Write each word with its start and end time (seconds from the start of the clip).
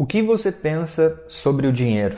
O 0.00 0.06
que 0.06 0.22
você 0.22 0.52
pensa 0.52 1.24
sobre 1.26 1.66
o 1.66 1.72
dinheiro? 1.72 2.16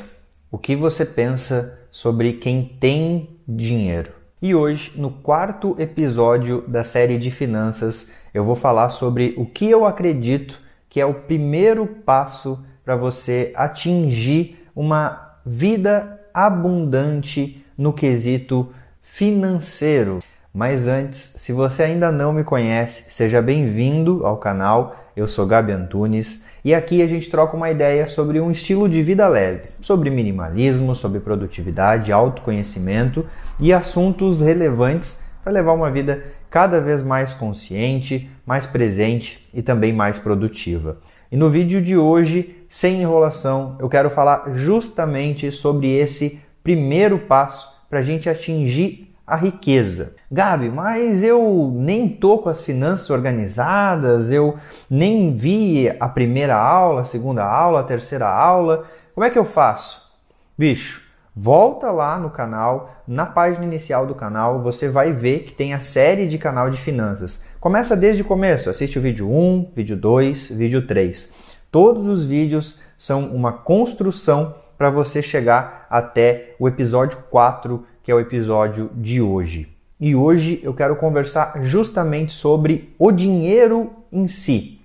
O 0.50 0.58
que 0.58 0.76
você 0.76 1.02
pensa 1.02 1.80
sobre 1.90 2.34
quem 2.34 2.62
tem 2.78 3.40
dinheiro? 3.48 4.12
E 4.42 4.54
hoje, 4.54 4.92
no 4.96 5.10
quarto 5.10 5.74
episódio 5.78 6.62
da 6.68 6.84
série 6.84 7.16
de 7.16 7.30
finanças, 7.30 8.10
eu 8.34 8.44
vou 8.44 8.54
falar 8.54 8.90
sobre 8.90 9.32
o 9.38 9.46
que 9.46 9.64
eu 9.70 9.86
acredito 9.86 10.60
que 10.90 11.00
é 11.00 11.06
o 11.06 11.22
primeiro 11.22 11.86
passo 11.86 12.62
para 12.84 12.96
você 12.96 13.50
atingir 13.56 14.68
uma 14.76 15.38
vida 15.46 16.20
abundante 16.34 17.64
no 17.78 17.94
quesito 17.94 18.74
financeiro. 19.00 20.22
Mas 20.52 20.88
antes, 20.88 21.34
se 21.36 21.52
você 21.52 21.84
ainda 21.84 22.10
não 22.10 22.32
me 22.32 22.42
conhece, 22.42 23.04
seja 23.08 23.40
bem-vindo 23.40 24.26
ao 24.26 24.36
canal. 24.36 24.96
Eu 25.16 25.28
sou 25.28 25.46
Gabi 25.46 25.70
Antunes 25.70 26.44
e 26.64 26.74
aqui 26.74 27.02
a 27.02 27.06
gente 27.06 27.30
troca 27.30 27.56
uma 27.56 27.70
ideia 27.70 28.04
sobre 28.08 28.40
um 28.40 28.50
estilo 28.50 28.88
de 28.88 29.00
vida 29.00 29.28
leve, 29.28 29.68
sobre 29.80 30.10
minimalismo, 30.10 30.92
sobre 30.92 31.20
produtividade, 31.20 32.10
autoconhecimento 32.10 33.24
e 33.60 33.72
assuntos 33.72 34.40
relevantes 34.40 35.22
para 35.44 35.52
levar 35.52 35.72
uma 35.72 35.88
vida 35.88 36.20
cada 36.50 36.80
vez 36.80 37.00
mais 37.00 37.32
consciente, 37.32 38.28
mais 38.44 38.66
presente 38.66 39.48
e 39.54 39.62
também 39.62 39.92
mais 39.92 40.18
produtiva. 40.18 40.98
E 41.30 41.36
no 41.36 41.48
vídeo 41.48 41.80
de 41.80 41.96
hoje, 41.96 42.56
sem 42.68 43.00
enrolação, 43.00 43.76
eu 43.78 43.88
quero 43.88 44.10
falar 44.10 44.50
justamente 44.54 45.52
sobre 45.52 45.94
esse 45.94 46.42
primeiro 46.60 47.20
passo 47.20 47.86
para 47.88 48.00
a 48.00 48.02
gente 48.02 48.28
atingir 48.28 49.09
a 49.30 49.36
riqueza. 49.36 50.12
Gabi, 50.30 50.68
mas 50.68 51.22
eu 51.22 51.72
nem 51.72 52.08
tô 52.08 52.38
com 52.38 52.48
as 52.48 52.62
finanças 52.62 53.08
organizadas, 53.10 54.30
eu 54.30 54.58
nem 54.90 55.34
vi 55.34 55.88
a 56.00 56.08
primeira 56.08 56.56
aula, 56.56 57.02
a 57.02 57.04
segunda 57.04 57.44
aula, 57.44 57.80
a 57.80 57.84
terceira 57.84 58.28
aula. 58.28 58.84
Como 59.14 59.24
é 59.24 59.30
que 59.30 59.38
eu 59.38 59.44
faço? 59.44 60.10
Bicho, 60.58 61.02
volta 61.34 61.92
lá 61.92 62.18
no 62.18 62.30
canal, 62.30 62.96
na 63.06 63.24
página 63.24 63.64
inicial 63.64 64.04
do 64.04 64.16
canal, 64.16 64.60
você 64.60 64.88
vai 64.88 65.12
ver 65.12 65.44
que 65.44 65.52
tem 65.52 65.74
a 65.74 65.80
série 65.80 66.26
de 66.26 66.36
canal 66.36 66.68
de 66.68 66.80
finanças. 66.80 67.44
Começa 67.60 67.96
desde 67.96 68.22
o 68.22 68.24
começo, 68.26 68.68
assiste 68.68 68.98
o 68.98 69.02
vídeo 69.02 69.30
1, 69.30 69.72
vídeo 69.76 69.96
2, 69.96 70.50
vídeo 70.50 70.86
3. 70.86 71.32
Todos 71.70 72.08
os 72.08 72.24
vídeos 72.24 72.80
são 72.98 73.26
uma 73.26 73.52
construção 73.52 74.56
para 74.76 74.90
você 74.90 75.22
chegar 75.22 75.86
até 75.88 76.56
o 76.58 76.66
episódio 76.66 77.18
4 77.30 77.84
que 78.02 78.10
é 78.10 78.14
o 78.14 78.20
episódio 78.20 78.90
de 78.94 79.20
hoje. 79.20 79.68
E 80.00 80.14
hoje 80.14 80.60
eu 80.62 80.72
quero 80.72 80.96
conversar 80.96 81.62
justamente 81.62 82.32
sobre 82.32 82.94
o 82.98 83.12
dinheiro 83.12 83.92
em 84.10 84.26
si. 84.26 84.80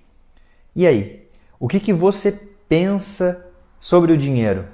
E 0.74 0.86
aí, 0.86 1.26
o 1.58 1.66
que, 1.66 1.80
que 1.80 1.92
você 1.92 2.32
pensa 2.68 3.46
sobre 3.80 4.12
o 4.12 4.18
dinheiro? 4.18 4.66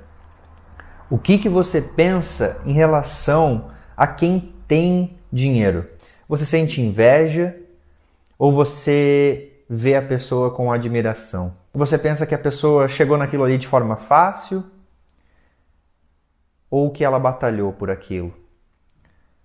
O 1.09 1.17
que, 1.17 1.39
que 1.39 1.49
você 1.49 1.81
pensa 1.81 2.61
em 2.67 2.73
relação 2.73 3.71
a 3.97 4.07
quem 4.07 4.53
tem 4.67 5.17
dinheiro? 5.33 5.87
Você 6.29 6.45
sente 6.45 6.81
inveja 6.81 7.57
ou 8.37 8.51
você 8.51 9.53
vê 9.69 9.95
a 9.95 10.03
pessoa 10.03 10.51
com 10.51 10.73
admiração? 10.73 11.55
Você 11.73 11.97
pensa 11.97 12.27
que 12.27 12.35
a 12.35 12.39
pessoa 12.39 12.89
chegou 12.89 13.17
naquilo 13.17 13.45
ali 13.45 13.59
de 13.59 13.69
forma 13.69 13.95
fácil 13.95 14.65
ou 16.69 16.91
que 16.91 17.05
ela 17.05 17.21
batalhou 17.21 17.73
por 17.73 17.91
aquilo? 17.91 18.42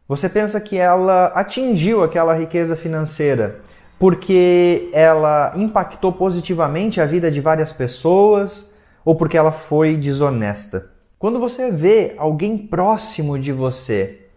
Você 0.08 0.30
pensa 0.30 0.62
que 0.62 0.78
ela 0.78 1.28
atingiu 1.28 2.04
aquela 2.04 2.34
riqueza 2.34 2.76
financeira 2.76 3.60
porque 4.00 4.90
ela 4.94 5.52
impactou 5.56 6.14
positivamente 6.14 7.02
a 7.02 7.06
vida 7.06 7.30
de 7.30 7.42
várias 7.42 7.74
pessoas 7.74 8.78
ou 9.04 9.16
porque 9.16 9.38
ela 9.38 9.52
foi 9.52 9.98
desonesta? 9.98 10.92
Quando 11.20 11.40
você 11.40 11.72
vê 11.72 12.14
alguém 12.18 12.58
próximo 12.58 13.38
de 13.38 13.52
você 13.52 14.28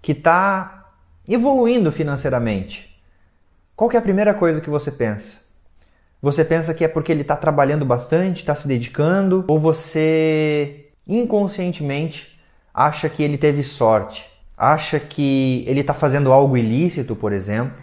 que 0.00 0.12
está 0.12 0.92
evoluindo 1.28 1.90
financeiramente, 1.92 3.02
qual 3.74 3.90
é 3.92 3.96
a 3.96 4.02
primeira 4.02 4.32
coisa 4.32 4.60
que 4.60 4.70
você 4.70 4.90
pensa? 4.90 5.38
Você 6.22 6.44
pensa 6.44 6.72
que 6.72 6.84
é 6.84 6.88
porque 6.88 7.12
ele 7.12 7.22
está 7.22 7.36
trabalhando 7.36 7.84
bastante, 7.84 8.38
está 8.38 8.54
se 8.54 8.66
dedicando, 8.66 9.44
ou 9.46 9.58
você 9.58 10.90
inconscientemente 11.06 12.40
acha 12.72 13.08
que 13.08 13.22
ele 13.22 13.36
teve 13.36 13.62
sorte, 13.62 14.26
acha 14.58 14.98
que 14.98 15.64
ele 15.66 15.80
está 15.80 15.94
fazendo 15.94 16.32
algo 16.32 16.56
ilícito, 16.56 17.14
por 17.14 17.32
exemplo. 17.32 17.76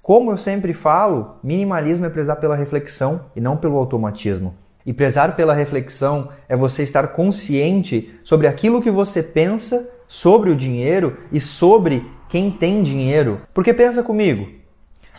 Como 0.00 0.30
eu 0.30 0.38
sempre 0.38 0.72
falo, 0.72 1.36
minimalismo 1.42 2.06
é 2.06 2.10
prezar 2.10 2.36
pela 2.36 2.54
reflexão 2.54 3.26
e 3.34 3.40
não 3.40 3.56
pelo 3.56 3.76
automatismo. 3.76 4.54
E 4.86 4.92
prezar 4.92 5.34
pela 5.34 5.54
reflexão 5.54 6.28
é 6.48 6.54
você 6.54 6.82
estar 6.82 7.08
consciente 7.08 8.14
sobre 8.22 8.46
aquilo 8.46 8.82
que 8.82 8.90
você 8.90 9.22
pensa 9.22 9.90
sobre 10.06 10.50
o 10.50 10.56
dinheiro 10.56 11.16
e 11.32 11.40
sobre 11.40 12.08
quem 12.28 12.50
tem 12.50 12.82
dinheiro. 12.82 13.40
Porque 13.52 13.72
pensa 13.72 14.02
comigo, 14.02 14.46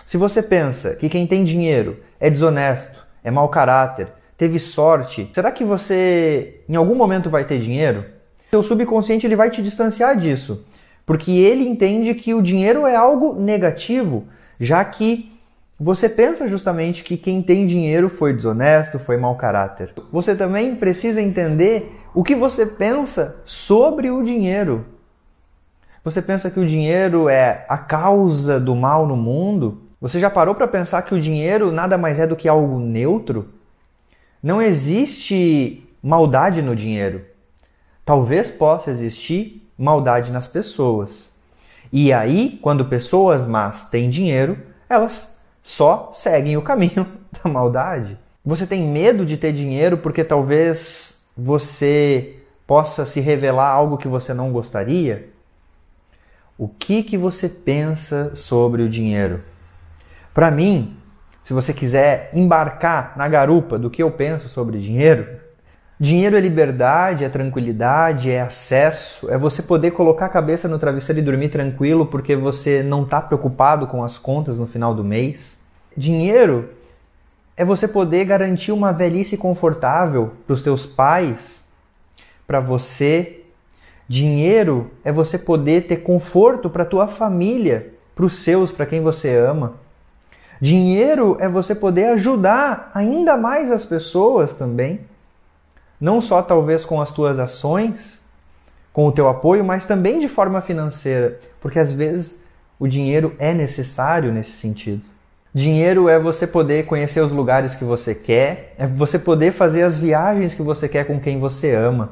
se 0.05 0.17
você 0.17 0.41
pensa 0.41 0.95
que 0.95 1.09
quem 1.09 1.25
tem 1.25 1.43
dinheiro 1.43 1.99
é 2.19 2.29
desonesto, 2.29 3.03
é 3.23 3.31
mau 3.31 3.49
caráter, 3.49 4.07
teve 4.37 4.59
sorte, 4.59 5.29
será 5.33 5.51
que 5.51 5.63
você 5.63 6.61
em 6.69 6.75
algum 6.75 6.95
momento 6.95 7.29
vai 7.29 7.43
ter 7.43 7.59
dinheiro? 7.59 8.05
Seu 8.51 8.61
subconsciente 8.61 9.25
ele 9.25 9.35
vai 9.35 9.49
te 9.49 9.61
distanciar 9.61 10.15
disso, 10.15 10.65
porque 11.05 11.31
ele 11.31 11.67
entende 11.67 12.13
que 12.15 12.33
o 12.33 12.41
dinheiro 12.41 12.85
é 12.85 12.95
algo 12.95 13.33
negativo, 13.39 14.25
já 14.59 14.83
que 14.83 15.31
você 15.79 16.07
pensa 16.07 16.47
justamente 16.47 17.03
que 17.03 17.17
quem 17.17 17.41
tem 17.41 17.67
dinheiro 17.67 18.07
foi 18.09 18.33
desonesto, 18.33 18.97
foi 18.97 19.17
mau 19.17 19.35
caráter. 19.35 19.93
Você 20.11 20.33
também 20.35 20.75
precisa 20.75 21.21
entender 21.21 21.99
o 22.13 22.23
que 22.23 22.33
você 22.33 22.65
pensa 22.65 23.41
sobre 23.43 24.09
o 24.09 24.23
dinheiro. 24.23 24.85
Você 26.03 26.21
pensa 26.21 26.49
que 26.49 26.59
o 26.59 26.65
dinheiro 26.65 27.27
é 27.27 27.65
a 27.67 27.77
causa 27.77 28.59
do 28.59 28.75
mal 28.75 29.05
no 29.05 29.17
mundo? 29.17 29.81
Você 29.99 30.19
já 30.19 30.29
parou 30.29 30.55
para 30.55 30.67
pensar 30.67 31.01
que 31.01 31.13
o 31.13 31.19
dinheiro 31.19 31.71
nada 31.71 31.97
mais 31.97 32.19
é 32.19 32.27
do 32.27 32.35
que 32.35 32.47
algo 32.47 32.79
neutro? 32.79 33.49
Não 34.41 34.61
existe 34.61 35.85
maldade 36.01 36.61
no 36.61 36.75
dinheiro. 36.75 37.25
Talvez 38.05 38.49
possa 38.49 38.91
existir 38.91 39.64
maldade 39.77 40.31
nas 40.31 40.47
pessoas. 40.47 41.33
E 41.91 42.11
aí, 42.11 42.59
quando 42.61 42.85
pessoas 42.85 43.45
más 43.45 43.89
têm 43.89 44.09
dinheiro, 44.09 44.57
elas 44.89 45.39
só 45.61 46.11
seguem 46.13 46.57
o 46.57 46.61
caminho 46.61 47.07
da 47.43 47.49
maldade. 47.49 48.17
Você 48.45 48.67
tem 48.67 48.83
medo 48.83 49.25
de 49.25 49.37
ter 49.37 49.53
dinheiro 49.53 49.97
porque 49.97 50.23
talvez 50.23 51.29
você 51.37 52.37
possa 52.67 53.05
se 53.05 53.19
revelar 53.19 53.69
algo 53.69 53.97
que 53.97 54.07
você 54.07 54.33
não 54.33 54.51
gostaria? 54.51 55.29
O 56.57 56.67
que 56.67 57.03
que 57.03 57.17
você 57.17 57.49
pensa 57.49 58.35
sobre 58.35 58.81
o 58.83 58.89
dinheiro? 58.89 59.43
Para 60.33 60.49
mim, 60.51 60.95
se 61.43 61.53
você 61.53 61.73
quiser 61.73 62.29
embarcar 62.33 63.13
na 63.15 63.27
garupa 63.27 63.77
do 63.77 63.89
que 63.89 64.01
eu 64.01 64.09
penso 64.11 64.49
sobre 64.49 64.79
dinheiro, 64.79 65.39
Dinheiro 65.97 66.35
é 66.35 66.41
liberdade, 66.41 67.23
é 67.23 67.29
tranquilidade, 67.29 68.29
é 68.29 68.41
acesso, 68.41 69.31
é 69.31 69.37
você 69.37 69.61
poder 69.63 69.91
colocar 69.91 70.25
a 70.25 70.29
cabeça 70.29 70.67
no 70.67 70.77
travesseiro 70.77 71.21
e 71.21 71.23
dormir 71.23 71.47
tranquilo 71.47 72.05
porque 72.05 72.35
você 72.35 72.83
não 72.83 73.03
está 73.03 73.21
preocupado 73.21 73.87
com 73.87 74.03
as 74.03 74.17
contas 74.17 74.57
no 74.57 74.67
final 74.67 74.93
do 74.93 75.05
mês. 75.05 75.57
Dinheiro 75.95 76.69
é 77.55 77.63
você 77.63 77.87
poder 77.87 78.25
garantir 78.25 78.73
uma 78.73 78.91
velhice 78.91 79.37
confortável 79.37 80.33
para 80.45 80.53
os 80.53 80.61
teus 80.61 80.85
pais, 80.85 81.63
para 82.45 82.59
você. 82.59 83.43
Dinheiro 84.05 84.91
é 85.01 85.13
você 85.13 85.39
poder 85.39 85.87
ter 85.87 85.97
conforto 85.97 86.69
para 86.69 86.83
tua 86.83 87.07
família, 87.07 87.93
para 88.13 88.25
os 88.25 88.39
seus, 88.39 88.69
para 88.69 88.85
quem 88.85 89.01
você 89.01 89.33
ama. 89.33 89.75
Dinheiro 90.59 91.37
é 91.39 91.47
você 91.47 91.73
poder 91.73 92.07
ajudar 92.07 92.91
ainda 92.93 93.37
mais 93.37 93.71
as 93.71 93.85
pessoas 93.85 94.51
também 94.51 94.99
não 95.99 96.21
só 96.21 96.41
talvez 96.41 96.85
com 96.85 97.01
as 97.01 97.11
tuas 97.11 97.39
ações, 97.39 98.21
com 98.91 99.07
o 99.07 99.11
teu 99.11 99.27
apoio, 99.27 99.63
mas 99.63 99.85
também 99.85 100.19
de 100.19 100.29
forma 100.29 100.61
financeira, 100.61 101.39
porque 101.59 101.79
às 101.79 101.91
vezes 101.91 102.43
o 102.79 102.87
dinheiro 102.87 103.35
é 103.39 103.53
necessário 103.53 104.31
nesse 104.31 104.51
sentido. 104.51 105.01
Dinheiro 105.53 106.09
é 106.09 106.19
você 106.19 106.45
poder 106.45 106.85
conhecer 106.85 107.21
os 107.21 107.31
lugares 107.31 107.75
que 107.75 107.85
você 107.85 108.13
quer, 108.13 108.73
é 108.77 108.85
você 108.85 109.17
poder 109.17 109.51
fazer 109.51 109.83
as 109.83 109.97
viagens 109.97 110.53
que 110.53 110.61
você 110.61 110.89
quer 110.89 111.05
com 111.05 111.19
quem 111.19 111.39
você 111.39 111.73
ama. 111.73 112.11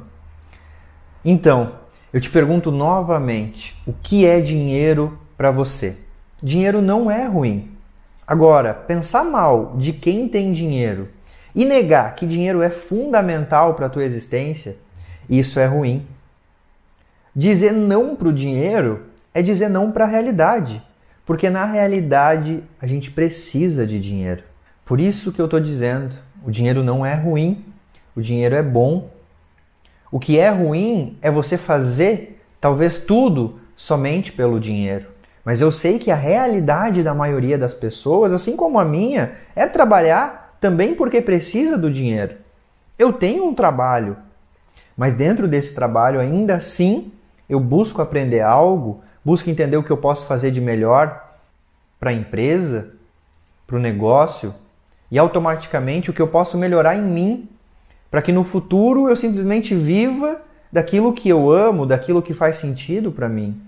Então, 1.26 1.74
eu 2.14 2.22
te 2.22 2.30
pergunto 2.30 2.72
novamente: 2.72 3.76
o 3.86 3.92
que 3.92 4.26
é 4.26 4.40
dinheiro 4.40 5.18
para 5.36 5.52
você? 5.52 5.98
Dinheiro 6.42 6.82
não 6.82 7.12
é 7.12 7.26
ruim. 7.26 7.72
Agora, 8.26 8.74
pensar 8.74 9.26
mal 9.26 9.74
de 9.78 9.92
quem 9.92 10.30
tem 10.30 10.54
dinheiro 10.54 11.10
e 11.56 11.66
negar 11.66 12.16
que 12.16 12.26
dinheiro 12.26 12.62
é 12.62 12.70
fundamental 12.70 13.76
para 13.76 13.86
a 13.86 13.90
tua 13.90 14.04
existência, 14.04 14.76
isso 15.30 15.60
é 15.60 15.66
ruim. 15.66 16.06
Dizer 17.36 17.72
não 17.72 18.16
para 18.16 18.28
o 18.28 18.34
dinheiro 18.34 19.06
é 19.34 19.42
dizer 19.42 19.70
não 19.70 19.92
para 19.92 20.06
a 20.06 20.08
realidade, 20.08 20.82
porque 21.26 21.50
na 21.50 21.66
realidade 21.66 22.64
a 22.82 22.88
gente 22.88 23.12
precisa 23.12 23.88
de 23.88 24.00
dinheiro. 24.00 24.44
Por 24.86 25.00
isso 25.00 25.32
que 25.32 25.42
eu 25.42 25.46
estou 25.46 25.60
dizendo, 25.60 26.16
o 26.46 26.52
dinheiro 26.52 26.84
não 26.84 27.06
é 27.06 27.16
ruim, 27.16 27.64
o 28.16 28.22
dinheiro 28.22 28.56
é 28.56 28.62
bom. 28.62 29.10
O 30.12 30.20
que 30.20 30.38
é 30.38 30.50
ruim 30.50 31.18
é 31.22 31.32
você 31.32 31.58
fazer 31.58 32.42
talvez 32.60 32.98
tudo 32.98 33.60
somente 33.76 34.32
pelo 34.32 34.60
dinheiro. 34.60 35.08
Mas 35.44 35.60
eu 35.60 35.72
sei 35.72 36.00
que 36.00 36.12
a 36.12 36.16
realidade 36.16 37.04
da 37.04 37.14
maioria 37.14 37.58
das 37.58 37.74
pessoas, 37.74 38.32
assim 38.32 38.56
como 38.56 38.80
a 38.80 38.86
minha, 38.86 39.34
é 39.56 39.66
trabalhar 39.66 40.43
também 40.64 40.96
porque 40.96 41.20
precisa 41.20 41.78
do 41.78 41.92
dinheiro. 41.92 42.38
Eu 42.98 43.12
tenho 43.12 43.46
um 43.46 43.54
trabalho, 43.54 44.16
mas 44.96 45.14
dentro 45.14 45.46
desse 45.46 45.76
trabalho 45.76 46.22
ainda 46.22 46.56
assim 46.56 47.12
eu 47.50 47.60
busco 47.60 48.02
aprender 48.02 48.40
algo, 48.40 49.04
busco 49.26 49.50
entender 49.50 49.76
o 49.76 49.84
que 49.84 49.92
eu 49.92 49.98
posso 49.98 50.26
fazer 50.26 50.52
de 50.52 50.62
melhor 50.62 51.36
para 52.00 52.12
a 52.12 52.14
empresa, 52.14 52.92
para 53.68 53.76
o 53.76 53.80
negócio 53.80 54.56
e 55.12 55.20
automaticamente 55.20 56.10
o 56.10 56.14
que 56.14 56.22
eu 56.22 56.30
posso 56.30 56.58
melhorar 56.58 56.96
em 56.96 57.04
mim, 57.04 57.50
para 58.10 58.22
que 58.22 58.32
no 58.32 58.46
futuro 58.46 59.10
eu 59.10 59.18
simplesmente 59.18 59.76
viva 59.76 60.40
daquilo 60.72 61.12
que 61.12 61.28
eu 61.28 61.52
amo, 61.52 61.86
daquilo 61.86 62.22
que 62.22 62.34
faz 62.34 62.56
sentido 62.56 63.12
para 63.12 63.28
mim, 63.28 63.62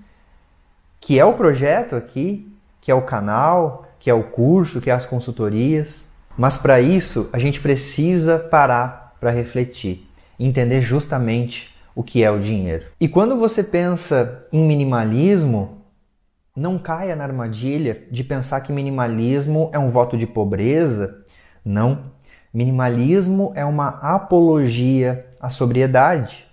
que 1.01 1.19
é 1.19 1.25
o 1.25 1.33
projeto 1.33 1.93
aqui, 1.93 2.49
que 2.79 2.89
é 2.89 2.95
o 2.95 3.01
canal, 3.01 3.85
que 3.99 4.09
é 4.09 4.13
o 4.13 4.23
curso, 4.23 4.79
que 4.79 4.89
é 4.89 4.93
as 4.93 5.05
consultorias. 5.05 6.14
Mas 6.37 6.57
para 6.57 6.81
isso 6.81 7.29
a 7.31 7.39
gente 7.39 7.59
precisa 7.59 8.37
parar 8.37 9.15
para 9.19 9.31
refletir, 9.31 10.07
entender 10.39 10.81
justamente 10.81 11.73
o 11.95 12.03
que 12.03 12.23
é 12.23 12.29
o 12.29 12.39
dinheiro. 12.39 12.85
E 12.99 13.07
quando 13.07 13.37
você 13.37 13.63
pensa 13.63 14.45
em 14.51 14.61
minimalismo, 14.61 15.81
não 16.55 16.77
caia 16.77 17.15
na 17.15 17.23
armadilha 17.23 18.03
de 18.11 18.23
pensar 18.23 18.61
que 18.61 18.71
minimalismo 18.71 19.69
é 19.73 19.79
um 19.79 19.89
voto 19.89 20.17
de 20.17 20.27
pobreza. 20.27 21.23
Não. 21.63 22.13
Minimalismo 22.53 23.51
é 23.55 23.65
uma 23.65 23.87
apologia 24.01 25.25
à 25.39 25.49
sobriedade. 25.49 26.45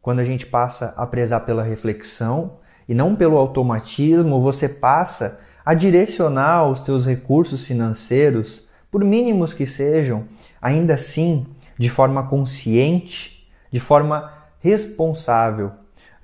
Quando 0.00 0.20
a 0.20 0.24
gente 0.24 0.46
passa 0.46 0.94
a 0.96 1.06
prezar 1.06 1.44
pela 1.44 1.62
reflexão 1.62 2.58
e 2.88 2.94
não 2.94 3.16
pelo 3.16 3.36
automatismo, 3.36 4.40
você 4.40 4.68
passa 4.68 5.40
a 5.64 5.74
direcionar 5.74 6.68
os 6.68 6.80
teus 6.80 7.04
recursos 7.04 7.64
financeiros, 7.64 8.65
por 8.96 9.04
mínimos 9.04 9.52
que 9.52 9.66
sejam, 9.66 10.24
ainda 10.58 10.94
assim 10.94 11.46
de 11.78 11.86
forma 11.90 12.22
consciente, 12.22 13.46
de 13.70 13.78
forma 13.78 14.32
responsável, 14.58 15.70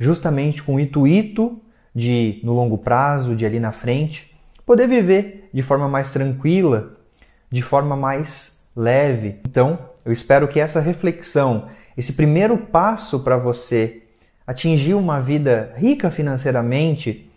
justamente 0.01 0.63
com 0.63 0.77
o 0.77 0.81
intuito 0.81 1.61
de, 1.95 2.41
no 2.43 2.55
longo 2.55 2.79
prazo, 2.79 3.37
de 3.37 3.45
ali 3.45 3.61
na 3.61 3.73
frente, 3.73 4.35
poder 4.65 4.89
viver 4.89 5.51
de 5.53 5.61
forma 5.61 5.87
mais 5.87 6.15
tranquila, 6.15 6.97
de 7.51 7.61
forma 7.61 7.95
mais 7.95 8.67
leve. 8.75 9.37
Então, 9.47 9.79
eu 10.03 10.11
espero 10.11 10.49
que 10.49 10.59
essa 10.59 10.81
reflexão, 10.81 11.69
esse 11.95 12.15
primeiro 12.15 12.57
passo 12.57 13.21
para 13.21 13.37
você 13.37 14.05
atingir 14.47 14.95
uma 14.95 15.21
vida 15.21 15.75
rica 15.77 16.11
financeiramente, 16.11 17.31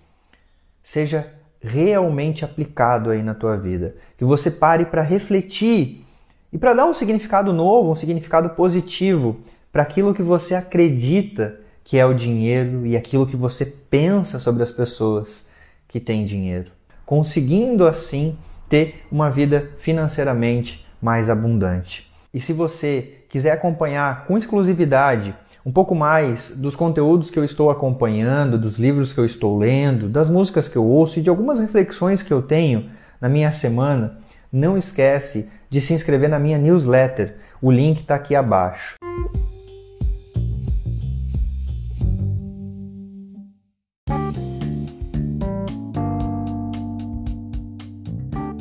seja 0.82 1.30
realmente 1.66 2.46
aplicado 2.46 3.10
aí 3.10 3.22
na 3.22 3.34
tua 3.34 3.58
vida. 3.58 3.96
Que 4.18 4.24
você 4.24 4.50
pare 4.52 4.86
para 4.86 5.02
refletir 5.02 6.06
e 6.54 6.58
para 6.58 6.74
dar 6.74 6.86
um 6.86 6.94
significado 6.94 7.52
novo, 7.52 7.92
um 7.92 7.96
significado 7.96 8.50
positivo 8.50 9.38
para 9.72 9.84
aquilo 9.84 10.14
que 10.14 10.24
você 10.24 10.56
acredita 10.56 11.60
que 11.84 11.98
é 11.98 12.06
o 12.06 12.14
dinheiro 12.14 12.86
e 12.86 12.98
aquilo 12.98 13.28
que 13.28 13.36
você 13.36 13.66
pensa 13.66 14.40
sobre 14.40 14.64
as 14.64 14.72
pessoas 14.72 15.48
que 15.88 16.00
têm 16.00 16.26
dinheiro, 16.26 16.72
conseguindo 17.06 17.88
assim 17.88 18.36
ter 18.68 19.06
uma 19.12 19.30
vida 19.30 19.72
financeiramente 19.78 20.86
mais 21.02 21.30
abundante. 21.30 22.12
E 22.34 22.42
se 22.42 22.52
você 22.52 23.20
quiser 23.30 23.52
acompanhar 23.52 24.26
com 24.26 24.38
exclusividade 24.38 25.36
um 25.66 25.72
pouco 25.72 25.96
mais 25.96 26.56
dos 26.58 26.76
conteúdos 26.76 27.32
que 27.32 27.40
eu 27.40 27.44
estou 27.44 27.72
acompanhando, 27.72 28.56
dos 28.56 28.78
livros 28.78 29.12
que 29.12 29.20
eu 29.20 29.26
estou 29.26 29.58
lendo, 29.58 30.08
das 30.08 30.30
músicas 30.30 30.68
que 30.68 30.78
eu 30.78 30.86
ouço 30.86 31.18
e 31.18 31.24
de 31.24 31.30
algumas 31.30 31.58
reflexões 31.58 32.22
que 32.22 32.32
eu 32.32 32.44
tenho 32.44 32.88
na 33.20 33.28
minha 33.28 33.52
semana, 33.52 34.20
não 34.52 34.78
esquece 34.78 35.50
de 35.68 35.82
se 35.82 35.92
inscrever 35.92 36.30
na 36.30 36.38
minha 36.38 36.60
newsletter. 36.60 37.38
O 37.60 37.72
link 37.72 38.02
está 38.02 38.14
aqui 38.14 38.36
abaixo. 38.36 38.94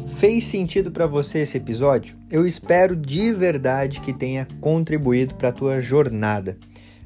Fez 0.07 0.47
sentido 0.47 0.91
para 0.91 1.07
você 1.07 1.41
esse 1.41 1.59
episódio? 1.59 2.17
Eu 2.31 2.47
espero 2.47 2.97
de 2.97 3.31
verdade 3.31 4.01
que 4.01 4.11
tenha 4.11 4.49
contribuído 4.59 5.35
para 5.35 5.51
a 5.51 5.53
tua 5.53 5.83
jornada. 5.83 6.57